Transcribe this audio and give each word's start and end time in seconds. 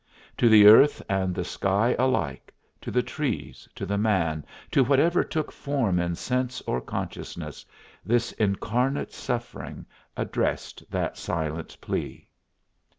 To 0.37 0.49
the 0.49 0.65
earth 0.65 0.99
and 1.07 1.35
the 1.35 1.43
sky 1.43 1.95
alike, 1.99 2.51
to 2.81 2.89
the 2.89 3.03
trees, 3.03 3.69
to 3.75 3.85
the 3.85 3.99
man, 3.99 4.43
to 4.71 4.83
whatever 4.83 5.23
took 5.23 5.51
form 5.51 5.99
in 5.99 6.15
sense 6.15 6.59
or 6.61 6.81
consciousness, 6.81 7.63
this 8.03 8.31
incarnate 8.31 9.13
suffering 9.13 9.85
addressed 10.17 10.83
that 10.89 11.19
silent 11.19 11.77
plea. 11.81 12.27